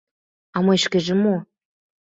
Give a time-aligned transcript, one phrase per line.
[0.55, 1.35] А мый шкеже мо?